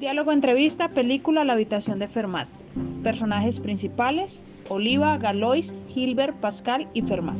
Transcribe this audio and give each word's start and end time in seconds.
Diálogo 0.00 0.32
entrevista, 0.32 0.88
película 0.88 1.44
La 1.44 1.52
habitación 1.52 1.98
de 1.98 2.08
Fermat. 2.08 2.48
Personajes 3.02 3.60
principales, 3.60 4.42
Oliva, 4.70 5.18
Galois, 5.18 5.74
Hilbert, 5.94 6.34
Pascal 6.36 6.88
y 6.94 7.02
Fermat. 7.02 7.36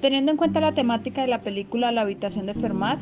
Teniendo 0.00 0.32
en 0.32 0.36
cuenta 0.36 0.58
la 0.58 0.72
temática 0.72 1.22
de 1.22 1.28
la 1.28 1.40
película 1.40 1.92
La 1.92 2.00
habitación 2.00 2.46
de 2.46 2.54
Fermat, 2.54 2.98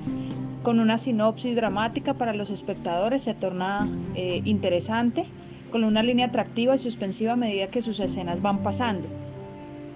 con 0.62 0.78
una 0.78 0.98
sinopsis 0.98 1.56
dramática 1.56 2.12
para 2.12 2.34
los 2.34 2.50
espectadores 2.50 3.22
se 3.22 3.32
torna 3.32 3.88
eh, 4.14 4.42
interesante, 4.44 5.24
con 5.72 5.82
una 5.82 6.02
línea 6.02 6.26
atractiva 6.26 6.74
y 6.74 6.78
suspensiva 6.78 7.32
a 7.32 7.36
medida 7.36 7.68
que 7.68 7.80
sus 7.80 7.98
escenas 7.98 8.42
van 8.42 8.62
pasando. 8.62 9.08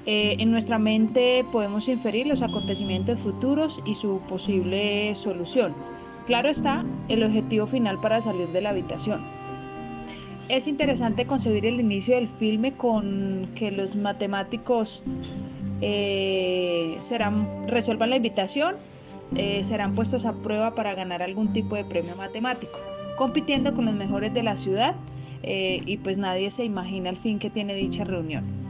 Eh, 0.06 0.36
en 0.38 0.50
nuestra 0.50 0.78
mente 0.78 1.44
podemos 1.52 1.86
inferir 1.86 2.26
los 2.26 2.40
acontecimientos 2.40 3.20
futuros 3.20 3.82
y 3.84 3.94
su 3.94 4.20
posible 4.26 5.14
solución. 5.16 5.74
Claro 6.26 6.48
está, 6.48 6.84
el 7.08 7.24
objetivo 7.24 7.66
final 7.66 8.00
para 8.00 8.20
salir 8.20 8.48
de 8.48 8.60
la 8.60 8.70
habitación. 8.70 9.20
Es 10.48 10.68
interesante 10.68 11.26
concebir 11.26 11.66
el 11.66 11.80
inicio 11.80 12.14
del 12.14 12.28
filme 12.28 12.72
con 12.72 13.48
que 13.56 13.72
los 13.72 13.96
matemáticos 13.96 15.02
eh, 15.80 16.96
serán, 17.00 17.66
resuelvan 17.66 18.10
la 18.10 18.16
invitación, 18.16 18.76
eh, 19.36 19.64
serán 19.64 19.94
puestos 19.94 20.24
a 20.24 20.32
prueba 20.32 20.74
para 20.74 20.94
ganar 20.94 21.22
algún 21.22 21.52
tipo 21.52 21.74
de 21.74 21.84
premio 21.84 22.14
matemático, 22.16 22.78
compitiendo 23.16 23.74
con 23.74 23.86
los 23.86 23.94
mejores 23.94 24.32
de 24.32 24.42
la 24.42 24.56
ciudad 24.56 24.94
y 25.44 25.96
pues 25.96 26.18
nadie 26.18 26.52
se 26.52 26.64
imagina 26.64 27.10
el 27.10 27.16
fin 27.16 27.40
que 27.40 27.50
tiene 27.50 27.74
dicha 27.74 28.04
reunión. 28.04 28.61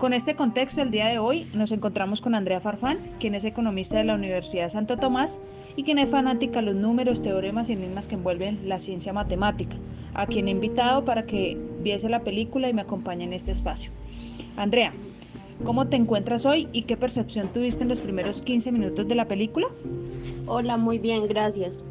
Con 0.00 0.14
este 0.14 0.34
contexto, 0.34 0.80
el 0.80 0.90
día 0.90 1.08
de 1.08 1.18
hoy 1.18 1.46
nos 1.52 1.72
encontramos 1.72 2.22
con 2.22 2.34
Andrea 2.34 2.58
Farfán, 2.58 2.96
quien 3.18 3.34
es 3.34 3.44
economista 3.44 3.98
de 3.98 4.04
la 4.04 4.14
Universidad 4.14 4.62
de 4.62 4.70
Santo 4.70 4.96
Tomás 4.96 5.42
y 5.76 5.82
quien 5.82 5.98
es 5.98 6.08
fanática 6.08 6.60
de 6.60 6.66
los 6.66 6.74
números, 6.74 7.20
teoremas 7.20 7.68
y 7.68 7.74
enigmas 7.74 8.08
que 8.08 8.14
envuelven 8.14 8.58
la 8.66 8.78
ciencia 8.78 9.12
matemática, 9.12 9.76
a 10.14 10.26
quien 10.26 10.48
he 10.48 10.52
invitado 10.52 11.04
para 11.04 11.26
que 11.26 11.58
viese 11.82 12.08
la 12.08 12.24
película 12.24 12.70
y 12.70 12.72
me 12.72 12.80
acompañe 12.80 13.24
en 13.24 13.34
este 13.34 13.50
espacio. 13.50 13.90
Andrea, 14.56 14.94
¿cómo 15.64 15.86
te 15.88 15.98
encuentras 15.98 16.46
hoy 16.46 16.66
y 16.72 16.84
qué 16.84 16.96
percepción 16.96 17.48
tuviste 17.48 17.82
en 17.82 17.90
los 17.90 18.00
primeros 18.00 18.40
15 18.40 18.72
minutos 18.72 19.06
de 19.06 19.14
la 19.14 19.28
película? 19.28 19.66
Hola, 20.46 20.78
muy 20.78 20.98
bien, 20.98 21.28
gracias 21.28 21.84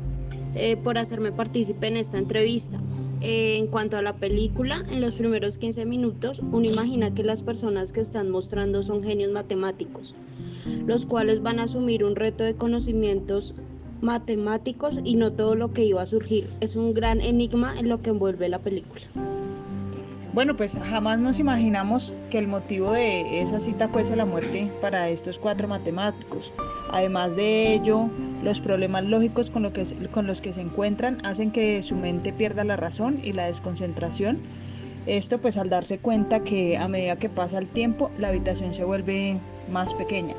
eh, 0.55 0.77
por 0.77 0.97
hacerme 0.97 1.31
partícipe 1.31 1.85
en 1.85 1.97
esta 1.97 2.17
entrevista. 2.17 2.79
Eh, 3.21 3.57
en 3.57 3.67
cuanto 3.67 3.97
a 3.97 4.01
la 4.01 4.15
película, 4.15 4.83
en 4.91 5.01
los 5.01 5.15
primeros 5.15 5.57
15 5.57 5.85
minutos 5.85 6.41
uno 6.51 6.65
imagina 6.65 7.13
que 7.13 7.23
las 7.23 7.43
personas 7.43 7.91
que 7.91 7.99
están 7.99 8.29
mostrando 8.29 8.81
son 8.81 9.03
genios 9.03 9.31
matemáticos, 9.31 10.15
los 10.87 11.05
cuales 11.05 11.41
van 11.41 11.59
a 11.59 11.63
asumir 11.63 12.03
un 12.05 12.15
reto 12.15 12.43
de 12.43 12.55
conocimientos 12.55 13.55
matemáticos 14.01 15.01
y 15.03 15.15
no 15.15 15.33
todo 15.33 15.55
lo 15.55 15.73
que 15.73 15.83
iba 15.83 16.01
a 16.01 16.05
surgir. 16.05 16.45
Es 16.61 16.75
un 16.77 16.93
gran 16.93 17.19
enigma 17.19 17.77
en 17.77 17.89
lo 17.89 18.01
que 18.01 18.11
envuelve 18.11 18.47
la 18.47 18.59
película. 18.59 19.01
Bueno, 20.31 20.55
pues 20.55 20.77
jamás 20.77 21.19
nos 21.19 21.39
imaginamos 21.39 22.13
que 22.29 22.37
el 22.37 22.47
motivo 22.47 22.91
de 22.91 23.41
esa 23.41 23.59
cita 23.59 23.87
fuese 23.87 24.15
la 24.15 24.25
muerte 24.25 24.69
para 24.79 25.09
estos 25.09 25.39
cuatro 25.39 25.67
matemáticos. 25.67 26.53
Además 26.91 27.35
de 27.35 27.73
ello, 27.73 28.09
los 28.43 28.61
problemas 28.61 29.05
lógicos 29.05 29.49
con, 29.49 29.71
con 30.11 30.27
los 30.27 30.41
que 30.41 30.53
se 30.53 30.61
encuentran 30.61 31.17
hacen 31.25 31.49
que 31.49 31.81
su 31.81 31.95
mente 31.95 32.31
pierda 32.31 32.63
la 32.63 32.75
razón 32.75 33.19
y 33.23 33.33
la 33.33 33.47
desconcentración. 33.47 34.37
Esto 35.07 35.39
pues 35.39 35.57
al 35.57 35.71
darse 35.71 35.97
cuenta 35.97 36.41
que 36.41 36.77
a 36.77 36.87
medida 36.87 37.15
que 37.15 37.29
pasa 37.29 37.57
el 37.57 37.67
tiempo 37.67 38.11
la 38.19 38.27
habitación 38.27 38.71
se 38.75 38.83
vuelve 38.83 39.39
más 39.71 39.95
pequeña. 39.95 40.35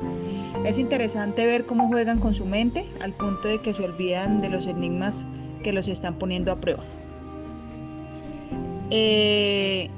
Es 0.65 0.77
interesante 0.77 1.45
ver 1.45 1.65
cómo 1.65 1.89
juegan 1.89 2.19
con 2.19 2.33
su 2.33 2.45
mente 2.45 2.85
al 3.01 3.11
punto 3.11 3.49
de 3.49 3.59
que 3.59 3.73
se 3.73 3.83
olvidan 3.83 4.39
de 4.39 4.49
los 4.49 4.67
enigmas 4.67 5.27
que 5.63 5.73
los 5.73 5.89
están 5.89 6.15
poniendo 6.15 6.53
a 6.53 6.55
prueba. 6.55 6.81
Eh, 8.91 9.89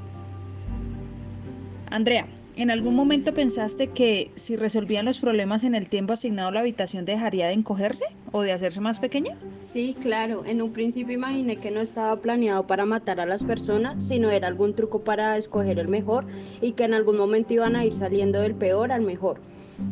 Andrea, 1.90 2.26
¿en 2.56 2.70
algún 2.70 2.94
momento 2.94 3.34
pensaste 3.34 3.88
que 3.88 4.30
si 4.36 4.54
resolvían 4.54 5.04
los 5.04 5.18
problemas 5.18 5.64
en 5.64 5.74
el 5.74 5.88
tiempo 5.88 6.12
asignado 6.12 6.52
la 6.52 6.60
habitación 6.60 7.04
dejaría 7.04 7.48
de 7.48 7.54
encogerse 7.54 8.04
o 8.30 8.42
de 8.42 8.52
hacerse 8.52 8.80
más 8.80 9.00
pequeña? 9.00 9.36
Sí, 9.60 9.96
claro. 10.00 10.44
En 10.46 10.62
un 10.62 10.72
principio 10.72 11.14
imaginé 11.14 11.56
que 11.56 11.72
no 11.72 11.80
estaba 11.80 12.20
planeado 12.20 12.66
para 12.66 12.86
matar 12.86 13.20
a 13.20 13.26
las 13.26 13.44
personas, 13.44 14.04
sino 14.04 14.30
era 14.30 14.46
algún 14.46 14.74
truco 14.74 15.02
para 15.02 15.36
escoger 15.36 15.78
el 15.78 15.88
mejor 15.88 16.26
y 16.60 16.72
que 16.72 16.84
en 16.84 16.94
algún 16.94 17.16
momento 17.16 17.52
iban 17.52 17.76
a 17.76 17.84
ir 17.84 17.94
saliendo 17.94 18.40
del 18.40 18.54
peor 18.54 18.92
al 18.92 19.02
mejor 19.02 19.40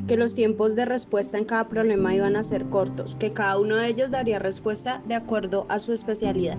que 0.07 0.17
los 0.17 0.35
tiempos 0.35 0.77
de 0.77 0.85
respuesta 0.85 1.39
en 1.39 1.45
cada 1.45 1.65
problema 1.65 2.15
iban 2.15 2.37
a 2.37 2.45
ser 2.45 2.67
cortos, 2.67 3.17
que 3.17 3.33
cada 3.33 3.59
uno 3.59 3.77
de 3.77 3.89
ellos 3.89 4.13
daría 4.13 4.39
respuesta 4.39 5.03
de 5.07 5.17
acuerdo 5.17 5.67
a 5.69 5.81
su 5.81 5.93
especialidad. 5.93 6.57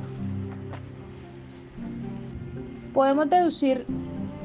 Podemos 2.94 3.28
deducir 3.28 3.88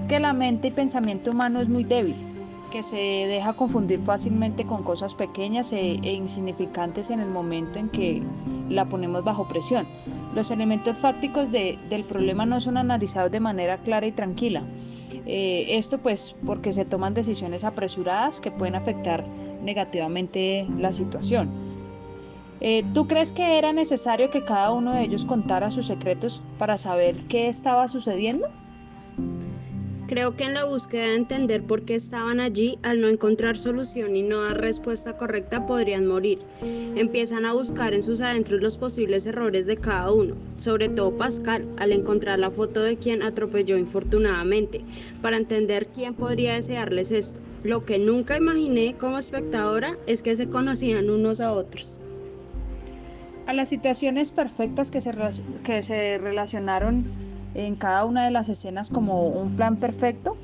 que 0.09 0.19
la 0.19 0.33
mente 0.33 0.69
y 0.69 0.71
pensamiento 0.71 1.33
humano 1.33 1.61
es 1.61 1.69
muy 1.69 1.85
débil, 1.85 2.17
que 2.73 2.83
se 2.83 2.97
deja 2.97 3.53
confundir 3.53 4.01
fácilmente 4.01 4.65
con 4.65 4.83
cosas 4.83 5.15
pequeñas 5.15 5.71
e, 5.73 6.01
e, 6.03 6.13
insignificantes 6.15 7.11
en 7.11 7.21
el 7.21 7.29
momento 7.29 7.79
en 7.79 7.91
que 7.91 8.23
la 8.71 8.87
ponemos 8.87 9.23
bajo 9.23 9.47
presión. 9.49 9.87
Los 10.35 10.51
elementos 10.51 10.97
fácticos 10.97 11.53
del 11.53 12.05
problema 12.09 12.47
no 12.47 12.59
son 12.61 12.79
analizados 12.79 13.31
de 13.31 13.41
manera 13.41 13.77
clara 13.79 14.07
y 14.07 14.13
tranquila. 14.13 14.63
Eh, 15.27 15.77
esto 15.77 15.99
pues 15.99 16.35
porque 16.47 16.73
se 16.73 16.87
toman 16.87 17.13
decisiones 17.13 17.65
apresuradas 17.65 18.41
que 18.41 18.51
pueden 18.51 18.77
afectar 18.77 19.25
negativamente 19.63 20.67
la 20.79 20.93
situación. 20.93 21.68
Eh, 22.61 22.85
¿Tú 22.93 23.07
crees 23.07 23.33
que 23.33 23.59
era 23.59 23.73
necesario 23.73 24.31
que 24.31 24.45
cada 24.45 24.73
uno 24.73 24.93
de 24.93 25.03
ellos 25.03 25.25
contara 25.25 25.71
sus 25.71 25.87
secretos 25.87 26.43
para 26.59 26.77
saber 26.77 27.15
qué 27.29 27.49
estaba 27.49 27.87
sucediendo? 27.87 28.49
Creo 30.09 30.35
que 30.35 30.45
en 30.45 30.55
la 30.55 30.65
búsqueda 30.65 31.09
de 31.09 31.17
entender 31.17 31.63
por 31.63 31.83
qué 31.83 31.95
estaban 31.95 32.41
allí, 32.41 32.79
al 32.83 33.03
no 33.03 33.09
encontrar 33.09 33.59
solución 33.59 34.17
y 34.17 34.23
no 34.23 34.43
dar 34.43 34.59
respuesta 34.59 35.19
correcta, 35.19 35.67
podrían 35.67 36.07
morir. 36.07 36.39
Empiezan 36.97 37.45
a 37.45 37.53
buscar 37.53 37.93
en 37.93 38.03
sus 38.03 38.23
adentros 38.23 38.63
los 38.63 38.79
posibles 38.79 39.27
errores 39.27 39.67
de 39.67 39.77
cada 39.77 40.11
uno, 40.11 40.35
sobre 40.57 40.89
todo 40.89 41.15
Pascal, 41.15 41.69
al 41.77 41.93
encontrar 41.93 42.39
la 42.39 42.51
foto 42.51 42.81
de 42.81 42.97
quien 42.97 43.23
atropelló 43.23 43.77
infortunadamente, 43.77 44.81
para 45.21 45.37
entender 45.37 45.89
quién 45.89 46.15
podría 46.15 46.55
desearles 46.55 47.13
esto. 47.13 47.41
Lo 47.63 47.85
que 47.85 47.99
nunca 47.99 48.39
imaginé 48.39 48.95
como 48.99 49.19
espectadora 49.19 49.99
es 50.07 50.23
que 50.23 50.35
se 50.37 50.49
conocían 50.49 51.11
unos 51.11 51.43
a 51.43 51.53
otros. 51.53 52.01
A 53.49 53.55
las 53.55 53.71
situaciones 53.71 54.31
perfectas 54.31 54.91
que 54.91 55.01
se, 55.01 55.11
que 55.65 55.81
se 55.83 56.19
relacionaron 56.19 57.03
en 57.55 57.77
cada 57.77 58.05
una 58.05 58.27
de 58.27 58.31
las 58.31 58.51
escenas 58.51 58.91
como 58.91 59.27
un 59.27 59.57
plan 59.57 59.77
perfecto, 59.77 60.37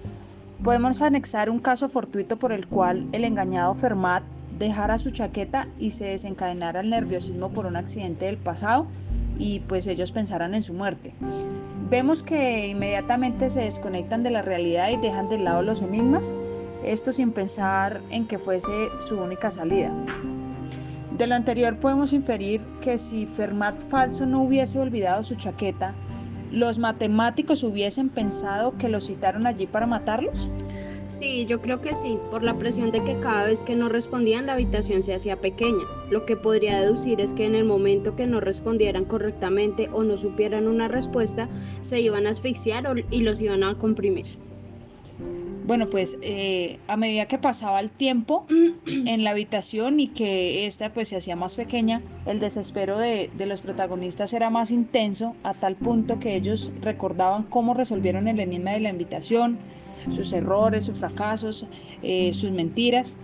podemos 0.63 1.03
anexar 1.03 1.51
un 1.51 1.59
caso 1.59 1.91
fortuito 1.91 2.39
por 2.39 2.51
el 2.51 2.67
cual 2.67 3.07
el 3.13 3.25
engañado 3.25 3.75
Fermat 3.75 4.23
dejara 4.59 4.97
su 4.97 5.11
chaqueta 5.11 5.69
y 5.79 5.91
se 5.91 6.07
desencadenara 6.07 6.81
el 6.81 6.89
nerviosismo 6.89 7.51
por 7.51 7.67
un 7.67 7.77
accidente 7.77 8.25
del 8.25 8.39
pasado 8.39 8.87
y 9.37 9.61
pues 9.61 9.87
ellos 9.87 10.11
pensaran 10.11 10.55
en 10.55 10.63
su 10.63 10.73
muerte. 10.73 11.13
Vemos 11.91 12.23
que 12.23 12.69
inmediatamente 12.69 13.51
se 13.51 13.65
desconectan 13.65 14.23
de 14.23 14.31
la 14.31 14.41
realidad 14.41 14.89
y 14.89 14.97
dejan 14.97 15.29
de 15.29 15.41
lado 15.41 15.61
los 15.61 15.83
enigmas, 15.83 16.35
esto 16.83 17.13
sin 17.13 17.33
pensar 17.33 18.01
en 18.09 18.27
que 18.27 18.39
fuese 18.39 18.89
su 18.99 19.21
única 19.21 19.51
salida. 19.51 19.93
De 21.17 21.29
lo 21.29 21.37
anterior 21.37 21.79
podemos 21.79 22.13
inferir 22.13 22.61
que 22.81 22.99
si 22.99 23.25
Fermat 23.25 23.81
falso 23.87 24.27
no 24.27 24.43
hubiese 24.43 24.81
olvidado 24.81 25.23
su 25.23 25.37
chaqueta, 25.37 25.95
¿los 26.51 26.81
matemáticos 26.81 27.63
hubiesen 27.63 28.09
pensado 28.09 28.77
que 28.79 28.89
lo 28.89 29.01
citaron 29.01 29.47
allí 29.47 29.69
para 29.69 29.87
matarlos? 29.87 30.51
Sí, 31.07 31.47
yo 31.47 31.61
creo 31.61 31.81
que 31.81 31.95
sí, 31.95 32.19
por 32.33 32.43
la 32.43 32.59
presión 32.59 32.91
de 32.91 33.05
que 33.05 33.21
cada 33.21 33.45
vez 33.45 33.63
que 33.63 33.77
no 33.77 33.89
respondían 33.89 34.47
la 34.47 34.55
habitación 34.55 35.05
se 35.05 35.15
hacía 35.15 35.41
pequeña. 35.41 35.85
Lo 36.11 36.27
que 36.27 36.37
podría 36.37 36.81
deducir 36.81 37.21
es 37.21 37.33
que 37.33 37.47
en 37.47 37.55
el 37.55 37.65
momento 37.65 38.17
que 38.17 38.27
no 38.27 38.41
respondieran 38.41 39.05
correctamente 39.05 39.89
o 39.93 40.03
no 40.03 40.19
supieran 40.19 40.67
una 40.67 40.89
respuesta, 40.89 41.49
se 41.81 42.01
iban 42.01 42.27
a 42.27 42.31
asfixiar 42.31 42.85
y 43.13 43.21
los 43.21 43.41
iban 43.41 43.63
a 43.63 43.79
comprimir. 43.79 44.27
Bueno, 45.67 45.87
pues 45.87 46.19
eh, 46.21 46.79
a 46.89 46.97
medida 46.99 47.27
que 47.27 47.39
pasaba 47.39 47.81
el 47.81 47.91
tiempo 47.91 48.47
en 48.87 49.25
la 49.25 49.31
habitación 49.31 49.99
y 49.99 50.09
que 50.09 50.67
esta 50.67 50.91
pues 50.91 51.09
se 51.09 51.17
hacía 51.17 51.37
más 51.37 51.57
pequeña, 51.57 52.03
el 52.27 52.39
desespero 52.39 52.99
de, 52.99 53.31
de, 53.35 53.47
los 53.47 53.63
protagonistas 53.63 54.35
era 54.35 54.51
más 54.51 54.71
intenso 54.71 55.35
a 55.43 55.55
tal 55.55 55.77
punto 55.77 56.19
que 56.19 56.37
ellos 56.37 56.71
recordaban 56.83 57.45
cómo 57.45 57.73
resolvieron 57.73 58.29
el 58.29 58.41
enigma 58.41 58.73
de 58.73 58.81
la 58.81 58.91
invitación, 58.91 59.59
sus 60.11 60.33
errores, 60.33 60.85
sus 60.85 60.99
fracasos, 60.99 61.67
eh, 62.03 62.33
sus 62.35 62.51
mentiras, 62.51 63.17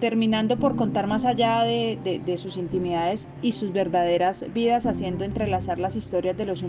terminando 0.00 0.58
por 0.58 0.76
contar 0.76 1.06
más 1.06 1.24
allá 1.24 1.62
de, 1.62 1.98
sus 2.36 2.56
intimidades 2.56 3.28
y 3.42 3.52
sus 3.52 3.72
verdaderas 3.72 4.44
vidas, 4.52 4.86
haciendo 4.86 5.24
entrelazar 5.24 5.78
las 5.78 5.96
historias 5.96 6.36
de 6.36 6.46
los, 6.46 6.64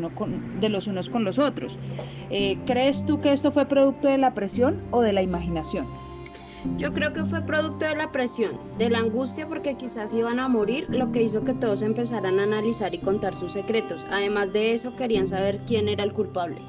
de 0.59 0.69
los 0.69 0.87
unos 0.87 1.09
con 1.09 1.23
los 1.23 1.39
otros. 1.39 1.79
Eh, 2.29 2.57
¿Crees 2.65 3.05
tú 3.05 3.21
que 3.21 3.33
esto 3.33 3.51
fue 3.51 3.65
producto 3.65 4.07
de 4.07 4.17
la 4.17 4.33
presión 4.33 4.81
o 4.91 5.01
de 5.01 5.13
la 5.13 5.21
imaginación? 5.21 5.87
Yo 6.77 6.93
creo 6.93 7.11
que 7.11 7.25
fue 7.25 7.41
producto 7.41 7.85
de 7.85 7.95
la 7.95 8.11
presión, 8.11 8.57
de 8.77 8.89
la 8.89 8.99
angustia 8.99 9.47
porque 9.47 9.75
quizás 9.75 10.13
iban 10.13 10.39
a 10.39 10.47
morir, 10.47 10.87
lo 10.89 11.11
que 11.11 11.21
hizo 11.21 11.43
que 11.43 11.53
todos 11.53 11.81
empezaran 11.81 12.39
a 12.39 12.43
analizar 12.43 12.95
y 12.95 12.99
contar 12.99 13.35
sus 13.35 13.51
secretos. 13.51 14.07
Además 14.09 14.53
de 14.53 14.73
eso, 14.73 14.95
querían 14.95 15.27
saber 15.27 15.59
quién 15.65 15.89
era 15.89 16.03
el 16.05 16.13
culpable. 16.13 16.61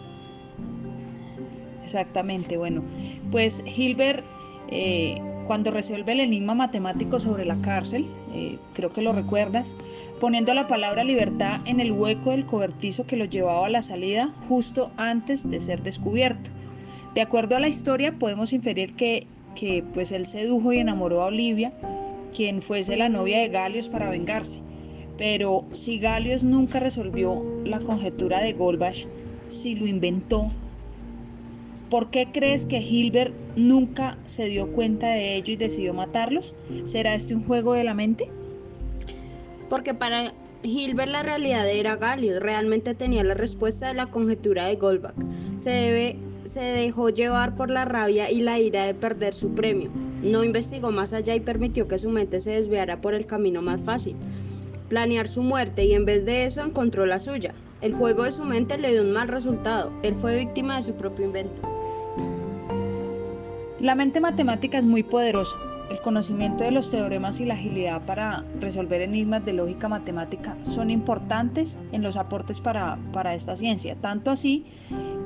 Exactamente, 1.84 2.56
bueno, 2.56 2.82
pues 3.30 3.62
Hilbert, 3.64 4.24
eh, 4.68 5.20
cuando 5.46 5.70
resuelve 5.70 6.12
el 6.12 6.20
enigma 6.20 6.54
matemático 6.54 7.20
sobre 7.20 7.44
la 7.44 7.60
cárcel, 7.60 8.06
eh, 8.32 8.58
creo 8.72 8.90
que 8.90 9.02
lo 9.02 9.12
recuerdas, 9.12 9.76
poniendo 10.18 10.54
la 10.54 10.66
palabra 10.66 11.04
libertad 11.04 11.60
en 11.66 11.80
el 11.80 11.92
hueco 11.92 12.30
del 12.30 12.46
cobertizo 12.46 13.06
que 13.06 13.16
lo 13.16 13.26
llevaba 13.26 13.66
a 13.66 13.70
la 13.70 13.82
salida 13.82 14.32
justo 14.48 14.90
antes 14.96 15.48
de 15.48 15.60
ser 15.60 15.82
descubierto. 15.82 16.50
De 17.14 17.20
acuerdo 17.20 17.56
a 17.56 17.60
la 17.60 17.68
historia, 17.68 18.18
podemos 18.18 18.52
inferir 18.52 18.94
que 18.96 19.28
que 19.54 19.84
pues 19.94 20.12
él 20.12 20.26
sedujo 20.26 20.72
y 20.72 20.78
enamoró 20.78 21.22
a 21.22 21.26
Olivia, 21.26 21.72
quien 22.34 22.62
fuese 22.62 22.96
la 22.96 23.08
novia 23.08 23.38
de 23.38 23.48
Galios 23.48 23.88
para 23.88 24.10
vengarse. 24.10 24.60
Pero 25.16 25.64
si 25.72 25.98
Galios 25.98 26.42
nunca 26.42 26.80
resolvió 26.80 27.42
la 27.64 27.78
conjetura 27.78 28.40
de 28.40 28.52
Golbach, 28.52 29.06
si 29.46 29.74
lo 29.76 29.86
inventó, 29.86 30.46
¿por 31.94 32.10
qué 32.10 32.26
crees 32.32 32.66
que 32.66 32.80
Hilbert 32.80 33.32
nunca 33.54 34.18
se 34.26 34.46
dio 34.46 34.66
cuenta 34.72 35.06
de 35.10 35.36
ello 35.36 35.52
y 35.52 35.56
decidió 35.56 35.94
matarlos? 35.94 36.52
¿Será 36.82 37.14
este 37.14 37.36
un 37.36 37.44
juego 37.44 37.74
de 37.74 37.84
la 37.84 37.94
mente? 37.94 38.28
Porque 39.70 39.94
para 39.94 40.34
Hilbert 40.64 41.12
la 41.12 41.22
realidad 41.22 41.70
era 41.70 41.94
Galios, 41.94 42.42
realmente 42.42 42.96
tenía 42.96 43.22
la 43.22 43.34
respuesta 43.34 43.86
de 43.86 43.94
la 43.94 44.06
conjetura 44.06 44.66
de 44.66 44.74
Goldbach. 44.74 45.14
Se 45.56 46.18
se 46.42 46.62
dejó 46.62 47.10
llevar 47.10 47.54
por 47.54 47.70
la 47.70 47.84
rabia 47.84 48.28
y 48.28 48.42
la 48.42 48.58
ira 48.58 48.86
de 48.86 48.94
perder 48.94 49.32
su 49.32 49.54
premio. 49.54 49.88
No 50.20 50.42
investigó 50.42 50.90
más 50.90 51.12
allá 51.12 51.36
y 51.36 51.40
permitió 51.40 51.86
que 51.86 52.00
su 52.00 52.10
mente 52.10 52.40
se 52.40 52.50
desviara 52.50 53.00
por 53.00 53.14
el 53.14 53.26
camino 53.26 53.62
más 53.62 53.80
fácil, 53.80 54.16
planear 54.88 55.28
su 55.28 55.44
muerte 55.44 55.84
y 55.84 55.92
en 55.92 56.06
vez 56.06 56.26
de 56.26 56.44
eso 56.44 56.60
encontró 56.60 57.06
la 57.06 57.20
suya. 57.20 57.54
El 57.82 57.94
juego 57.94 58.24
de 58.24 58.32
su 58.32 58.44
mente 58.44 58.78
le 58.78 58.90
dio 58.90 59.02
un 59.02 59.12
mal 59.12 59.28
resultado. 59.28 59.92
Él 60.02 60.16
fue 60.16 60.36
víctima 60.36 60.78
de 60.78 60.82
su 60.82 60.94
propio 60.94 61.26
invento. 61.26 61.73
La 63.84 63.94
mente 63.94 64.18
matemática 64.18 64.78
es 64.78 64.84
muy 64.84 65.02
poderosa. 65.02 65.56
El 65.90 66.00
conocimiento 66.00 66.64
de 66.64 66.70
los 66.70 66.90
teoremas 66.90 67.38
y 67.40 67.44
la 67.44 67.52
agilidad 67.52 68.00
para 68.06 68.42
resolver 68.58 69.02
enigmas 69.02 69.44
de 69.44 69.52
lógica 69.52 69.90
matemática 69.90 70.56
son 70.62 70.88
importantes 70.88 71.78
en 71.92 72.02
los 72.02 72.16
aportes 72.16 72.62
para, 72.62 72.96
para 73.12 73.34
esta 73.34 73.56
ciencia, 73.56 73.94
tanto 73.96 74.30
así 74.30 74.64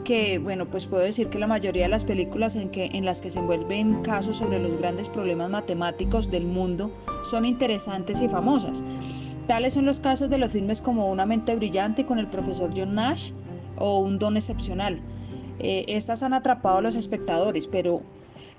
que, 0.03 0.41
bueno, 0.41 0.67
pues 0.67 0.87
puedo 0.87 1.05
decir 1.05 1.29
que 1.29 1.39
la 1.39 1.47
mayoría 1.47 1.85
de 1.85 1.91
las 1.91 2.05
películas 2.05 2.57
en, 2.57 2.71
que, 2.71 2.87
en 2.87 3.05
las 3.05 3.23
que 3.23 3.31
se 3.31 3.39
envuelven 3.39 4.03
casos 4.03 4.39
sobre 4.39 4.59
los 4.59 4.77
grandes 4.77 5.09
problemas 5.09 5.51
matemáticos 5.51 6.29
del 6.29 6.45
mundo 6.45 6.91
son 7.23 7.45
interesantes 7.45 8.21
y 8.23 8.29
famosas. 8.29 8.83
Tales 9.47 9.75
son 9.75 9.87
los 9.87 10.01
casos 10.01 10.31
de 10.31 10.39
los 10.39 10.51
filmes 10.51 10.81
como 10.81 11.09
Una 11.13 11.27
mente 11.27 11.55
brillante 11.55 12.05
con 12.05 12.19
el 12.19 12.27
profesor 12.27 12.73
John 12.77 12.97
Nash 12.97 13.31
o 13.77 14.01
Un 14.01 14.19
don 14.19 14.37
excepcional. 14.37 15.01
Eh, 15.61 15.85
estas 15.87 16.25
han 16.25 16.35
atrapado 16.35 16.79
a 16.79 16.83
los 16.83 16.97
espectadores, 16.97 17.69
pero 17.69 18.03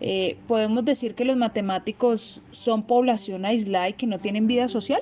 eh, 0.01 0.37
¿podemos 0.47 0.85
decir 0.85 1.15
que 1.15 1.25
los 1.25 1.37
matemáticos 1.37 2.41
son 2.51 2.83
población 2.83 3.45
aislada 3.45 3.89
y 3.89 3.93
que 3.93 4.07
no 4.07 4.19
tienen 4.19 4.47
vida 4.47 4.67
social? 4.67 5.01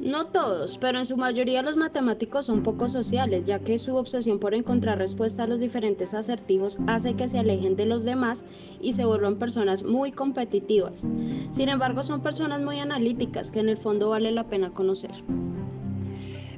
No 0.00 0.26
todos, 0.26 0.76
pero 0.76 0.98
en 0.98 1.06
su 1.06 1.16
mayoría 1.16 1.62
los 1.62 1.76
matemáticos 1.76 2.46
son 2.46 2.62
poco 2.62 2.86
sociales, 2.86 3.44
ya 3.44 3.60
que 3.60 3.78
su 3.78 3.96
obsesión 3.96 4.38
por 4.38 4.52
encontrar 4.52 4.98
respuestas 4.98 5.46
a 5.46 5.48
los 5.48 5.58
diferentes 5.58 6.12
acertijos 6.12 6.78
hace 6.86 7.14
que 7.14 7.28
se 7.28 7.38
alejen 7.38 7.76
de 7.76 7.86
los 7.86 8.04
demás 8.04 8.44
y 8.80 8.92
se 8.92 9.06
vuelvan 9.06 9.36
personas 9.36 9.84
muy 9.84 10.12
competitivas. 10.12 11.08
Sin 11.52 11.70
embargo, 11.70 12.02
son 12.02 12.20
personas 12.20 12.60
muy 12.60 12.78
analíticas 12.78 13.50
que 13.50 13.60
en 13.60 13.70
el 13.70 13.78
fondo 13.78 14.10
vale 14.10 14.32
la 14.32 14.44
pena 14.44 14.70
conocer. 14.70 15.12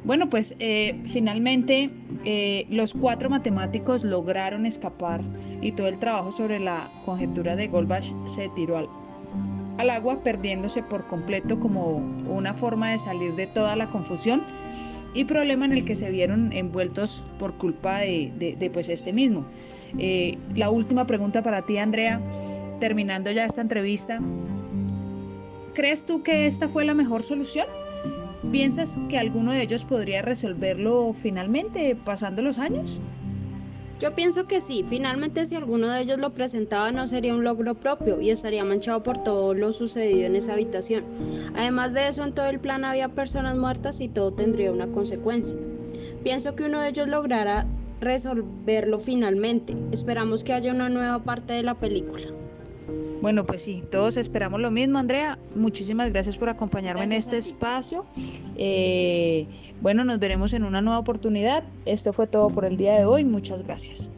Bueno, 0.03 0.29
pues 0.29 0.57
eh, 0.59 1.01
finalmente 1.05 1.91
eh, 2.25 2.67
los 2.71 2.93
cuatro 2.93 3.31
matemáticos 3.31 4.03
lograron 4.03 4.67
escapar 4.67 5.23
y 5.61 5.73
todo 5.73 5.89
el 5.89 5.99
trabajo 5.99 6.33
sobre 6.33 6.59
la 6.59 6.91
conjetura 7.05 7.57
de 7.57 7.69
Goldbach 7.69 8.13
se 8.27 8.49
tiró 8.51 8.79
al 9.79 9.91
agua 9.91 10.23
perdiéndose 10.23 10.83
por 10.83 11.07
completo 11.07 11.59
como 11.59 11.97
una 12.29 12.55
forma 12.55 12.91
de 12.91 12.99
salir 12.99 13.35
de 13.35 13.47
toda 13.47 13.77
la 13.77 13.87
confusión 13.87 14.43
y 15.15 15.25
problema 15.25 15.65
en 15.65 15.73
el 15.73 15.85
que 15.85 15.95
se 15.95 16.11
vieron 16.11 16.53
envueltos 16.53 17.25
por 17.39 17.57
culpa 17.57 18.01
de, 18.01 18.71
pues 18.73 18.89
este 18.89 19.13
mismo. 19.13 19.45
Eh, 19.99 20.37
la 20.55 20.71
última 20.71 21.07
pregunta 21.07 21.43
para 21.43 21.63
ti, 21.63 21.79
Andrea, 21.79 22.21
terminando 22.79 23.31
ya 23.31 23.45
esta 23.45 23.61
entrevista. 23.61 24.21
¿Crees 25.75 26.07
tú 26.07 26.23
que 26.23 26.47
esta 26.47 26.69
fue 26.69 26.85
la 26.85 26.95
mejor 26.95 27.23
solución? 27.23 27.67
¿Piensas 28.53 28.99
que 29.09 29.19
alguno 29.19 29.53
de 29.53 29.63
ellos 29.63 29.85
podría 29.85 30.23
resolverlo 30.23 31.13
finalmente 31.13 31.97
pasando 31.97 32.43
los 32.43 32.59
años? 32.59 33.01
Yo 34.01 34.15
pienso 34.15 34.47
que 34.47 34.61
sí, 34.61 34.85
finalmente 34.89 35.45
si 35.47 35.57
alguno 35.57 35.89
de 35.89 36.03
ellos 36.03 36.21
lo 36.21 36.33
presentaba 36.33 36.93
no 36.93 37.09
sería 37.09 37.35
un 37.35 37.43
logro 37.43 37.75
propio 37.75 38.21
y 38.21 38.31
estaría 38.31 38.65
manchado 38.65 39.03
por 39.03 39.25
todo 39.25 39.55
lo 39.55 39.73
sucedido 39.73 40.27
en 40.27 40.37
esa 40.37 40.53
habitación. 40.53 41.05
Además 41.57 41.95
de 41.95 42.07
eso, 42.07 42.23
en 42.25 42.33
todo 42.33 42.47
el 42.47 42.61
plan 42.61 42.85
había 42.85 43.09
personas 43.09 43.57
muertas 43.57 44.01
y 44.01 44.09
todo 44.09 44.33
tendría 44.33 44.71
una 44.71 44.87
consecuencia. 44.87 45.59
Pienso 46.23 46.55
que 46.55 46.65
uno 46.65 46.81
de 46.81 46.91
ellos 46.91 47.09
logrará 47.09 47.67
resolverlo 48.01 49.01
finalmente. 49.01 49.77
Esperamos 49.91 50.45
que 50.45 50.53
haya 50.53 50.73
una 50.73 50.89
nueva 50.89 51.25
parte 51.25 51.55
de 51.55 51.65
la 51.65 51.75
película. 51.75 52.38
Bueno, 53.29 53.45
pues 53.45 53.61
sí, 53.61 53.85
todos 53.91 54.17
esperamos 54.17 54.59
lo 54.59 54.71
mismo, 54.71 54.99
Andrea. 54.99 55.39
Muchísimas 55.55 56.11
gracias 56.11 56.39
por 56.39 56.49
acompañarme 56.49 57.05
en 57.05 57.13
este 57.13 57.37
espacio. 57.37 58.07
Eh, 58.57 59.47
bueno, 59.83 60.03
nos 60.03 60.19
veremos 60.19 60.55
en 60.55 60.65
una 60.65 60.81
nueva 60.81 60.99
oportunidad. 60.99 61.63
Esto 61.85 62.15
fue 62.15 62.27
todo 62.27 62.49
por 62.49 62.65
el 62.65 62.79
día 62.79 62.95
de 62.95 63.05
hoy. 63.05 63.27
Muchas 63.27 63.61
gracias. 63.61 64.11